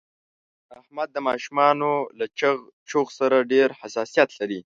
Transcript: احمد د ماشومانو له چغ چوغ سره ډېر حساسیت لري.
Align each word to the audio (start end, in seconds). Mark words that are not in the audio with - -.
احمد 0.79 1.09
د 1.13 1.17
ماشومانو 1.29 1.91
له 2.19 2.25
چغ 2.39 2.57
چوغ 2.89 3.07
سره 3.19 3.47
ډېر 3.53 3.69
حساسیت 3.81 4.29
لري. 4.39 4.59